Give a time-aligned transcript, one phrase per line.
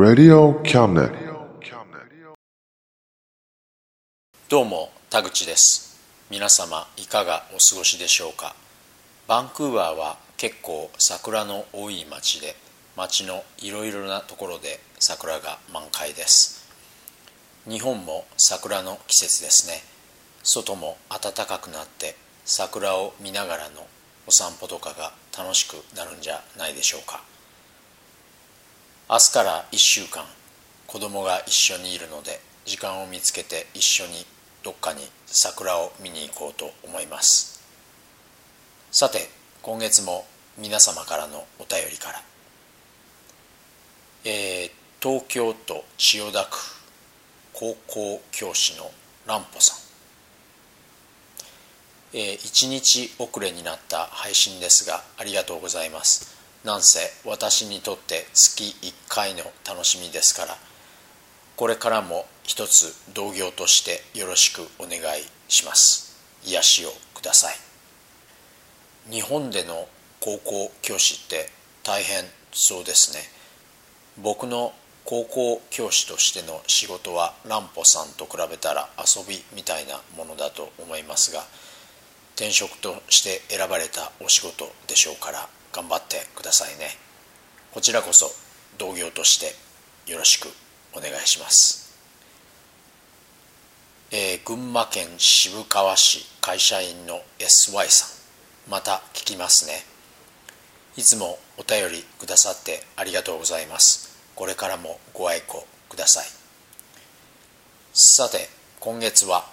[0.00, 1.10] Radio Cabinet.
[4.48, 5.98] どうも田口です。
[6.30, 8.54] 皆様いかがお過ごしでしょうか？
[9.26, 12.54] バンクーバーは結構桜の多い町で
[12.96, 16.64] 街のいろいろなところで桜が満開です。
[17.68, 19.82] 日本も桜の季節ですね。
[20.44, 23.84] 外も暖かくなって桜を見ながらの
[24.28, 27.20] お散歩とかが楽しくなるんじゃないでしょうか。
[29.10, 30.22] 明日から1週間
[30.86, 34.26] 子供が一緒にいるので時間を見つけて一緒に
[34.62, 37.58] どっかに桜を見に行こうと思います。
[38.90, 39.30] さて
[39.62, 40.26] 今月も
[40.58, 42.22] 皆様からのお便りから。
[44.26, 46.58] えー東京都千代田区
[47.54, 48.90] 高校教師の
[49.26, 49.78] 蘭歩さん。
[52.12, 56.37] えー1日遅れになった配信ですがありがとうございます。
[56.64, 60.56] なんせ私にとって月1回の楽しみですから
[61.58, 66.16] これからも一つ同業としてよろしくお願いします。
[66.44, 67.54] 癒しをください。
[69.10, 69.88] 日本での
[70.20, 71.50] 高校教師って
[71.82, 73.20] 大変そうですね。
[74.22, 74.72] 僕の
[75.04, 81.44] 高校教師としての仕事は蘭歩さんと比べたら遊びみたいなものだと思いますが
[82.36, 86.96] 転職として選ばれたお仕事でしょうから頑張ってくださいね。
[87.72, 88.30] こちらこそ
[88.78, 89.54] 同業として
[90.10, 90.48] よろしく
[90.94, 91.88] お願いします。
[94.10, 99.84] えー群馬県渋川市会社員の SY さんまた聞きますね。
[100.96, 104.16] いつもお便りくださってありがとうございます。
[104.34, 106.26] これからもご愛顧ください。
[107.92, 108.48] さて
[108.80, 109.44] 今月は、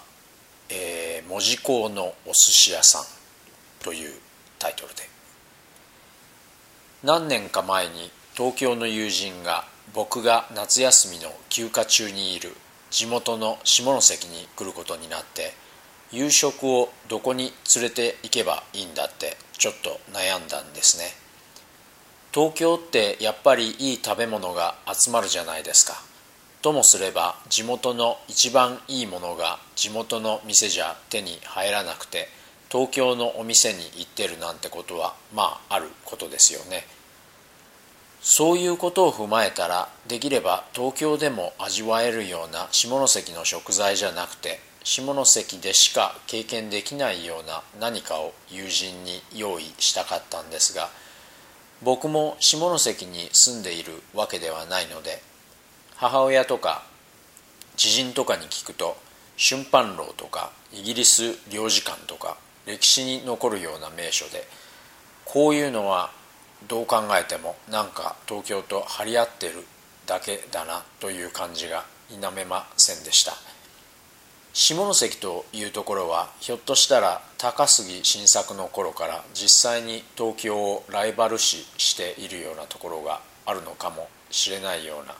[0.70, 3.04] えー門司港のお寿司屋さん」
[3.84, 4.14] という
[4.58, 5.15] タイトルで
[7.04, 9.64] 何年か前に東京の友人が
[9.94, 12.52] 僕が夏休みの休暇中にいる
[12.90, 15.52] 地元の下関に来ることになって
[16.10, 21.04] 夕食をどこに連れて行けばいいんだってちょっと悩んだんですね。
[22.32, 26.02] 東京ってやっぱりいい食べ物が集まるじゃないですか。
[26.62, 32.28] ともすれば地元の一番いいものが地元の店じゃ手に入らなくて
[32.70, 36.86] 東京のお店に行ってるなんてことはまああることですよね。
[38.20, 50.88] そういうことを踏まえたらできれば東京でも味わえるような下関の食材じゃなくて下関でしか経験できないような何かを友人に用意したかったんですが
[51.82, 55.22] 僕も下関に住んでいるわけではないので
[55.94, 56.82] 母親とか
[57.76, 58.96] 知人とかに聞くと
[59.38, 62.36] 春帆楼とかイギリス領事館とか
[62.66, 64.46] 歴史に残るような名所で
[65.24, 66.10] こういうのは
[66.68, 69.64] どう考えてもなんか東京と張り合ってる
[70.06, 73.32] だけだなという感じが否めませんでした。
[74.52, 85.14] 下関というところはひょっとしたら高杉晋作の頃から実際に東京をライバル視しているようなところがあるのかもしれないような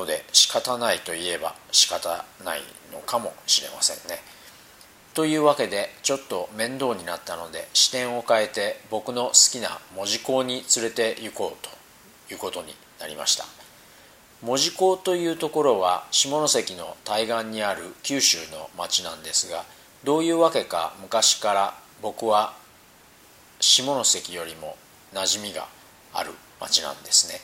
[0.00, 2.62] ので仕方ないといえば仕方ない
[2.92, 4.20] のかもしれませんね。
[5.14, 11.66] というわけでちょっと面倒になったので視点を変えて僕の好きな門司港に連れて行こう
[12.28, 13.44] ということになりました。
[14.42, 19.64] 門司港というところは下関の対岸にある九州の町なんですが
[20.02, 22.54] どういうわけか昔から僕は
[23.60, 24.76] 下関よりも
[25.14, 25.68] 馴染みが
[26.12, 27.40] ある町なんですね。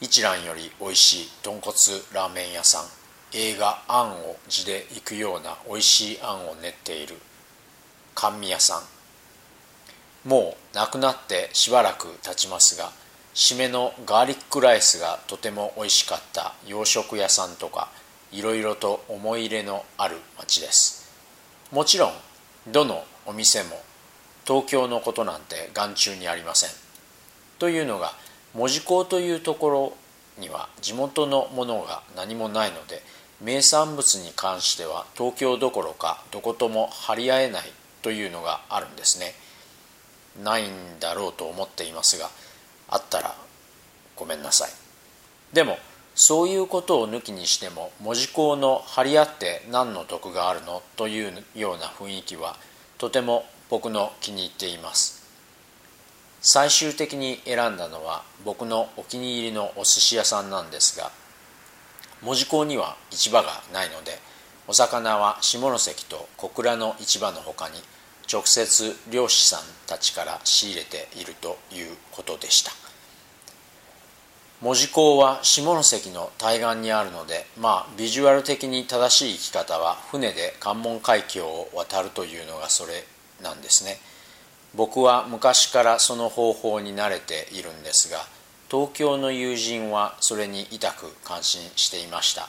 [0.00, 1.74] 一蘭より美味しい豚骨
[2.12, 3.03] ラーメン屋さん。
[3.34, 7.20] 映画「あん」を字で行くような美味しいあんを練っている。
[8.14, 10.28] 甘味屋さん。
[10.28, 12.92] もう亡くなってしばらく経ちますが
[13.34, 17.88] 締めのガーリックライスがとても美味しかった洋食屋さんとか
[18.30, 21.12] いろいろと思い入れのある町です。
[21.72, 22.12] もちろん
[22.68, 23.82] どのお店も
[24.46, 26.70] 東京のことなんて眼中にありません。
[27.58, 28.14] というのが
[28.54, 29.96] 門司港というところ
[30.38, 33.02] には地元のものが何もないので
[33.40, 37.62] 名産物に関しては東京どころかどことも張り合えない
[38.02, 39.34] というのがあるんですね。
[40.42, 42.28] ないんだろうと思っていますが
[42.88, 43.34] あったら
[44.16, 44.70] ごめんなさい。
[45.52, 45.78] でも
[46.14, 50.82] そういうことを抜きにしても門司港の張り合って何の得があるの？
[50.96, 52.56] というような雰囲気は
[52.98, 55.24] とても僕の気に入っています。
[56.40, 61.10] 最終的に選んだのは僕のお気に入りのお寿司屋さんなんですが
[62.22, 64.18] 門司港には市場がないので
[64.66, 67.74] お魚は下関と小倉の市場のほかに
[68.32, 72.72] 直接漁師さんたちから仕入れているということでした。
[74.64, 83.04] 門司港は下関の対岸にあるのでまあビジュアル的に正しい生き方は船で関門海峡を渡るというのがそれ
[83.42, 83.98] なんですね
[84.74, 88.20] 僕は昔からその方法に慣れているんですが
[88.70, 92.48] 東京の友人はそれに痛く感心していました。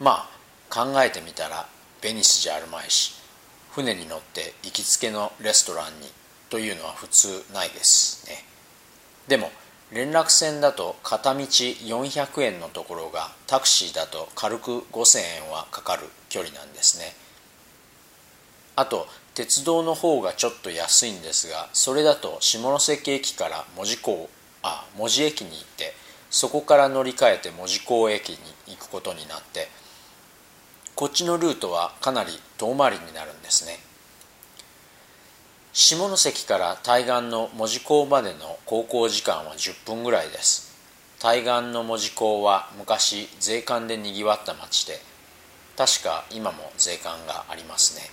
[0.00, 0.34] まあ
[0.74, 1.66] 考えてみたら
[2.02, 3.14] ベニスじゃあるまいし
[3.70, 6.08] 船に乗って行きつけのレストランに
[6.50, 8.44] というのは普通ないですね。
[9.28, 9.50] でも
[9.92, 17.14] 連絡船だと片道400円のところがタクシーだと軽く5000円はかかる距離なんですね。
[18.76, 24.28] あと鉄道の方がちょっと安いんですがそれだと下関駅から門司港
[24.64, 25.94] あ門司駅に行って
[26.30, 29.68] そこから乗り換えて門司港駅に行くことになって
[30.96, 33.78] こっちのルートはかなり遠回りになるんですね。
[35.72, 40.72] 下関から対岸の門司港までの航行時間は10分ぐらいです。
[41.18, 45.00] 対岸の門司港は昔税関でにぎわった町で
[45.76, 48.08] 確か今も税関がありますね。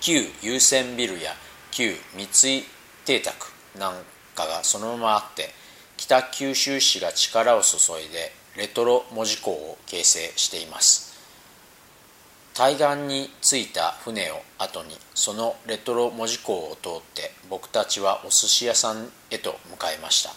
[0.00, 1.32] 旧優先ビルや
[1.72, 2.64] 旧三井
[3.04, 3.94] 邸宅なん
[4.36, 5.50] がそのままあって
[5.96, 11.10] 北九州市が力を注いでレトロ門司港を形成しています。
[12.52, 20.30] 対岸に着いた船を後にそのレトロ門司港を通って僕たちはお寿司屋さんへと向かいました。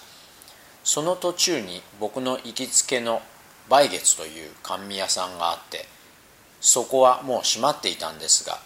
[0.83, 3.21] その途中に僕の行きつけの
[3.69, 5.85] 梅月という甘味屋さんがあって
[6.59, 8.59] そこはもう閉まっていたんですが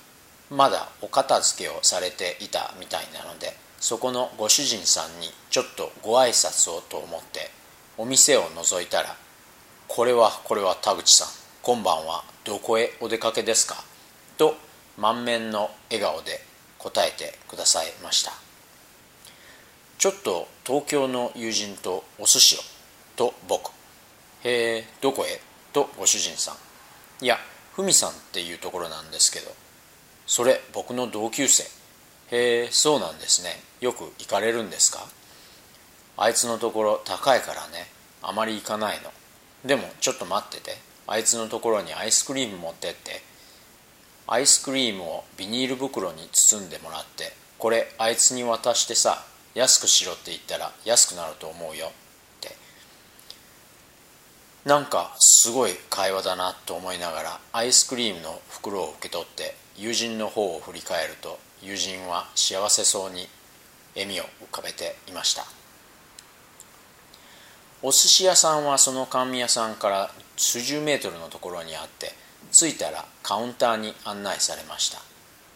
[0.50, 7.52] まだお片付けをされていたみたいなのでそこのご主人さんにちょっとご挨拶をと思って
[7.98, 9.16] お店を覗いたら
[9.88, 11.28] 「これはこれは田口さん
[11.62, 13.84] 今晩はどこへお出かけですか?」
[14.38, 14.56] と
[14.98, 16.44] 満面の笑顔で
[16.80, 18.34] 答えてくださいました。
[19.98, 22.60] ちょっと東京の友人とお寿司を
[23.16, 23.72] と僕。
[24.44, 25.42] へえどこへ？
[25.74, 26.56] とご主人さ
[27.22, 27.26] ん。
[27.26, 27.40] いや
[27.76, 29.56] ふみさんっていうところなんですけど
[30.28, 31.66] それ僕の同級生。
[32.32, 33.62] へえそうなんですね。
[33.80, 35.08] よく行かれるんですか？
[36.18, 37.88] あいつのところ高いからね。
[38.22, 39.12] あまり行かないの。
[39.66, 40.78] でもちょっと待ってて。
[41.08, 43.22] あいつのところにアイスクリーム持ってって。
[44.28, 47.32] アイスクリームをビニール袋に包んでもらって。
[47.58, 49.24] これあいつに渡してさ
[49.56, 51.88] 安くしろって言ったら安くなると思うよ。
[51.88, 51.92] っ
[52.42, 52.58] て。
[54.66, 63.28] なんかすごい会話だなと思いながらアイスクリームの袋を受け取って友人の方を振り返ると友人は幸せそうに
[63.96, 65.46] 笑みを浮かべていました。
[67.82, 72.12] お寿司屋さんはその甘味屋さんから数十メートルのところにあって
[72.52, 75.00] 着いたらカウンターに案内されました。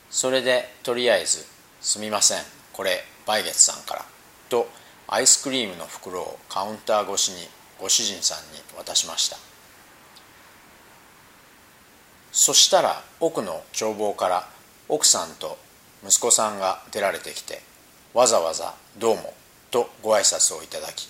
[0.10, 1.46] それでとりあえず
[1.82, 2.44] 「すみません
[2.74, 4.06] これ梅月さんから」
[4.50, 4.70] と
[5.08, 7.48] アイスクリームの袋をカウンター越しに
[7.80, 9.38] ご主人さんに渡しました。
[12.32, 14.48] そしたら奥の帳房から
[14.88, 15.58] 奥さんと
[16.04, 17.62] 息子さんが出られてきて
[18.14, 19.34] わざわざ「どうも」
[19.72, 21.10] とご挨拶をいただき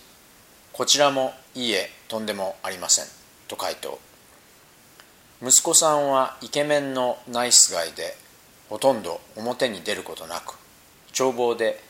[0.73, 3.05] こちらも「いいえとんでもありません」
[3.47, 3.99] と回答。
[5.43, 8.15] 息子さんはイケメンのナイスガイで
[8.69, 10.53] ほとんど表に出ることなく
[11.11, 11.81] 帳簿で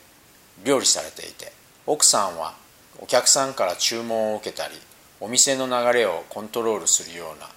[0.64, 1.52] 料理されていて
[1.86, 2.54] 奥さんは
[2.98, 4.80] お客さんから注文を受けたり
[5.20, 7.48] お店の流れをコントロールするような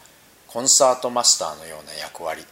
[0.48, 2.46] コンサートマスターのような役割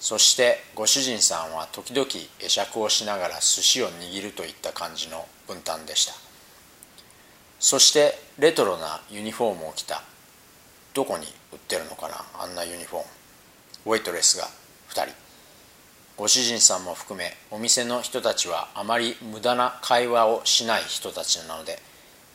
[0.00, 2.08] そしてご主人さんは時々
[2.40, 6.14] 会釈をしながら寿司を握るといった感じの分担でした。
[7.60, 10.02] そしてレトロなユニフォームを着た。
[10.94, 12.24] どこに売ってるのかな？
[12.42, 13.02] あんなユニフォー
[13.84, 13.92] ム。
[13.92, 14.48] ウェイトレスが
[14.88, 15.14] 2人。
[16.16, 21.78] ご主人さんも含めお店の人たちはあまり無駄な会話をしない人たちなので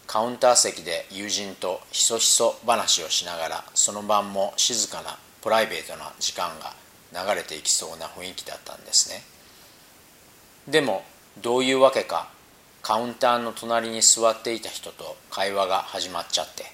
[0.07, 6.73] カウンター席で友人とひそひそ話をしながらその晩も静かなプライベートな時間が
[7.15, 9.23] 流れていきそうな雰囲気だったんですね。
[10.67, 11.03] でも
[11.41, 12.29] どういうわけか
[12.81, 16.65] カウンターの隣に座っていた人と会話が始まっちゃって。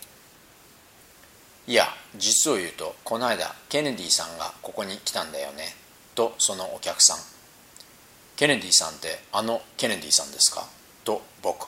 [1.67, 5.75] いや実を言うとこの間ケネディさんがここに来たんだよね
[6.15, 7.17] とそのお客さん。
[8.36, 10.65] ケネディさんってあのケネディさんですか？
[11.03, 11.67] と僕。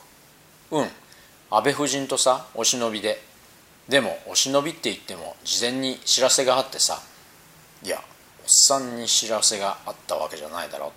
[0.72, 0.88] うん
[1.50, 3.22] 安倍夫人とさお忍びで。
[3.88, 7.00] でもお忍びって言っても事前に知らせがあってさ。
[7.82, 8.02] いや
[8.46, 10.90] っさんに知らせがあったわけじゃないだろう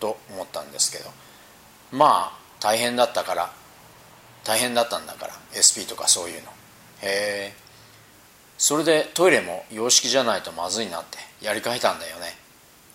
[0.00, 1.10] と思ったんですけど。
[1.92, 3.52] まあ大変だったから
[4.44, 6.50] 大変だったんだから SP とかそういうの。
[7.02, 7.54] へえ
[8.58, 12.36] それでトイレも洋式じゃないとまずいなってやり替えたんだよね。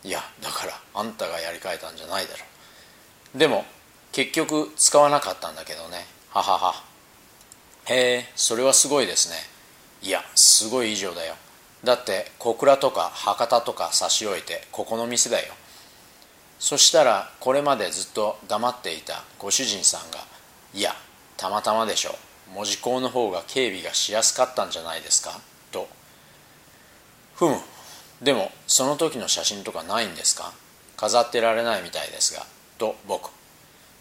[0.04, 2.46] いやだからあんたがやり替えたんじゃないだろ
[3.36, 3.38] う。
[3.38, 3.66] でも
[4.12, 6.06] 結局使わなかったんだけどね。
[6.30, 6.84] ははは。
[7.86, 9.36] へえそれはすごいですね。
[10.02, 11.36] いやすごい以上だよ。
[11.86, 15.54] だって小倉とか博多とか差し置いてここの店だよ。
[16.60, 20.20] そしたらこれまでずっと黙っていたご主人さんが
[20.74, 20.96] 「いや
[21.38, 22.16] たまたまでしょ。
[22.54, 25.40] 門司港の方が警備がしやすかったんじゃないですか」
[25.72, 25.88] と
[27.36, 27.62] 「ふむ。
[28.22, 30.54] でもその時の写真とかないんですか？
[30.98, 32.46] 飾ってられないみたいですが」
[32.80, 33.30] と僕。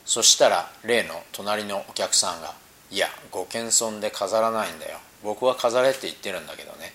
[0.07, 2.55] そしたら例の隣のお客さんが
[2.91, 4.99] 「いやご謙遜で飾らないんだよ。
[5.23, 6.95] 僕は飾れって言ってるんだけどね」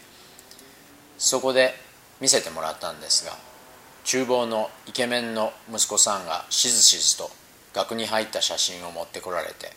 [1.19, 1.75] そこで
[2.19, 3.33] 見せてもらったんですが
[4.05, 7.29] 厨房のイケメンの息子さんがしずしずと
[7.73, 9.71] 額に入った写真を持ってこられて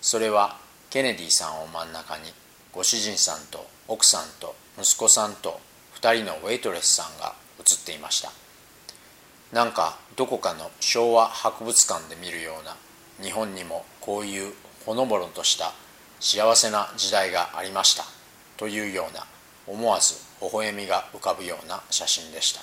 [0.00, 0.58] それは
[0.90, 2.32] ケネディさんを真ん中に
[2.72, 5.58] ご主人さんと奥さんと息子さんと
[6.00, 8.30] 2人のウェイトレスさんが写っていました。
[9.52, 12.76] なんかどこかの昭和博物館で見るような
[13.24, 14.52] 日本にもこういう
[14.84, 15.72] ほのぼのとした
[16.20, 18.04] 幸せな時代がありました
[18.58, 19.24] というような
[19.66, 22.60] 思わず微笑みが浮かぶような写真でした。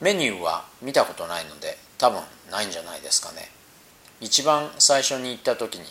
[0.00, 3.48] メニューは見たことないので多分ないんじゃないですかね。
[4.20, 5.84] 一番最初に行った時に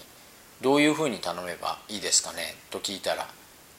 [0.61, 2.55] どういうふうに頼めばいいですかね？
[2.69, 3.27] と聞いたら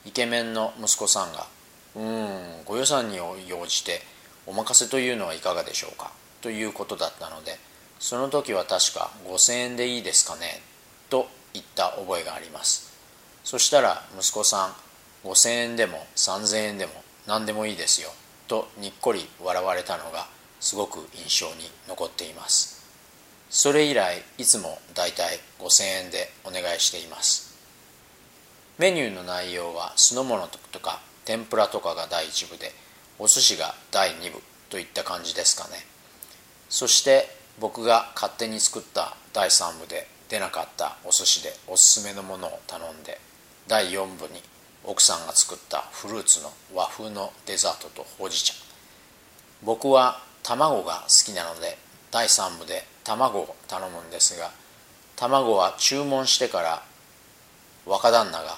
[0.05, 1.47] イケメンの息子さんが
[1.95, 4.01] 「うんご予算に応じて
[4.45, 7.57] お任せというのはいかがでしょうか」ということだったので
[7.99, 10.61] その時は確か5000円でいいですかね？
[11.09, 12.91] と言った覚えがあります。
[13.43, 14.75] そしたら息子さん
[15.23, 16.91] 5000円でも3000円でも
[17.27, 18.09] 何でもいいですよ
[18.47, 20.27] とにっこり笑われたのが
[20.59, 22.83] すごく印象に残っています。
[23.49, 27.53] それ以来いつもだいたい5000円でお願いしています。
[28.77, 32.71] メニューの内容は酢の物とか天ぷらとかが第1部で
[33.19, 35.85] お寿司が第2部といった感じですかね。
[36.69, 43.19] そして僕が勝手に作った第3部で出なかったお寿司でおすすめのものを頼んで
[43.67, 44.41] 第4部に
[44.85, 48.53] 奥さんが作ったフルーツの和風のデザートとほうじ茶。
[49.63, 51.77] 僕は卵が好きなので
[52.11, 54.51] 第3部で卵を頼むんですが
[55.15, 56.83] 卵は注文してから
[57.85, 58.57] 若旦那が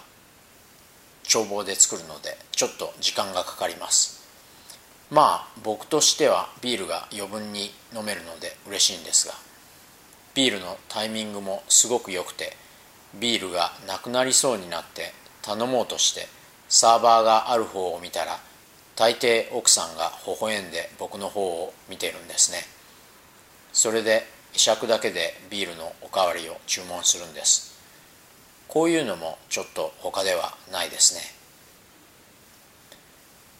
[1.24, 4.24] 帳簿で作るのでちょっと時間がかかります。
[5.12, 9.36] まあ僕としてはビールが余分に飲めるので嬉しいんですが
[10.34, 12.58] ビールのタイミングもすごく良くて
[13.20, 15.14] ビールがなくなりそうになって
[15.46, 16.28] 頼もうとして
[16.68, 18.40] サーバーがある方を見たら
[18.96, 22.60] 大抵奥さんが微笑んで僕の方を見てるんですね。
[23.72, 27.76] それで会釈だけでビールのおかわりを注文するんです。
[28.68, 31.22] こういうのもちょっと他ではないですね。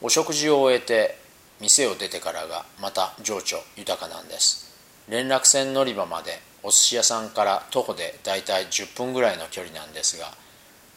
[0.02, 1.18] お食事を終えて
[1.60, 4.74] 店を出てからがまた情緒豊かなんです。
[5.10, 10.34] 連絡船乗り場までお寿司屋さんから徒歩でだいたい10分ぐらいの距離なんですが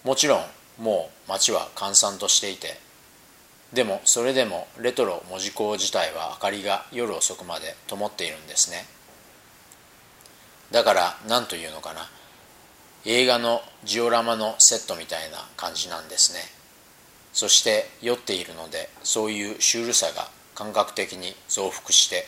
[0.02, 0.40] もちろん
[0.78, 2.78] もう街は閑散としていて
[3.72, 8.86] でもそれでもレトロ門司港自体は明かりが夜遅くまで灯っているんですね。
[10.70, 12.08] だから何というのかな。
[13.04, 16.40] 映画のジオラマのセットみたいな感じなんですね。
[17.32, 22.24] そして酔っているのでそういうシュールさが感覚的に増幅して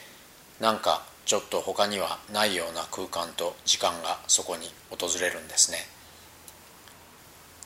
[0.61, 5.79] なんかちょっと他にはないような空間と時間がそこに訪れるんですね。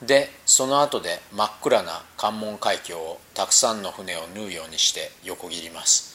[0.06, 6.14] でその後で真っ暗な関門海峡をたくさんの船を縫うようにして横切ります。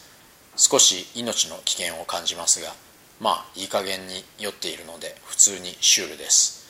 [0.58, 2.74] 少し命の危険を感じますが
[3.20, 6.68] まあいい加減に酔っているので普通にシュールです。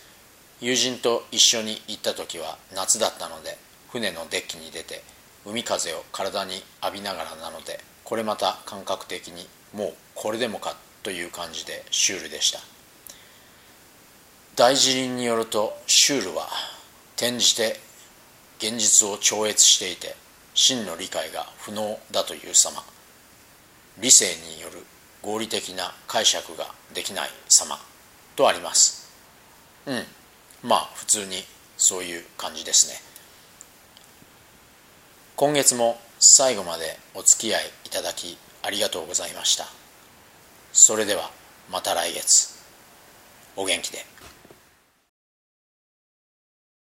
[0.62, 3.58] 友人と一緒に行った時は夏だったので
[3.90, 5.02] 船のデッキに出て
[5.46, 12.60] 海風を体に浴びながらなのでこれまた感覚的にもうこれでもかという感じでシュールでした。
[14.56, 16.48] 大辞林によるとシュールは
[17.20, 17.76] 転じて
[18.60, 20.16] 現実を超越していて
[20.54, 22.82] 真の理解が不能だという様。
[24.00, 24.86] 理性による
[25.22, 27.78] 合理的な解釈ができない様
[28.38, 29.12] とあります。
[29.86, 30.04] うん。
[30.64, 31.44] まあ普通に
[31.76, 33.02] そういう感じですね。
[35.36, 39.66] 今月も最後までお付き合いいただきありがとうございました。
[40.72, 41.32] それでは
[41.70, 42.56] また来月。
[43.58, 44.09] お元気で。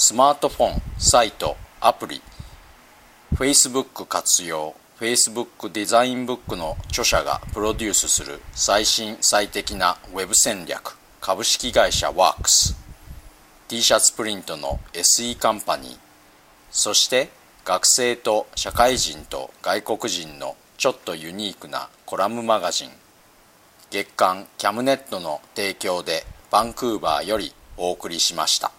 [0.00, 2.22] スマートフォンサイトアプリ
[3.34, 12.76] Facebook 活用 Facebook デザインブックの著者がプロデュースする最新最適なウェブ戦略株式会社ワークス
[13.66, 15.96] t シャツプリントの SE カンパニー
[16.70, 17.30] そして
[17.64, 22.90] 学生と社会人と外国人のちょっとユニークなコラムマガジン
[23.90, 28.77] 月刊キャムネットの提供でバンクーバーよりお送りしました。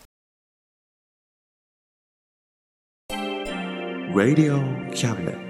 [4.13, 4.57] Radio
[4.95, 5.48] Cabinet.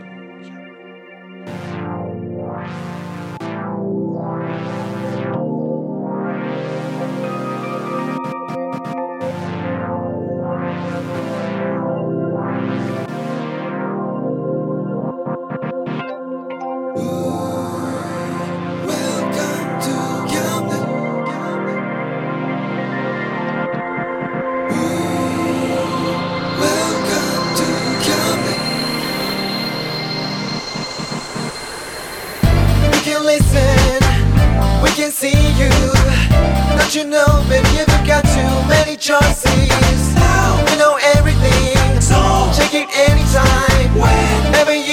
[38.99, 40.13] Choices.
[40.15, 42.19] Now we know everything, so
[42.51, 43.95] check it anytime.
[43.95, 44.88] Whenever you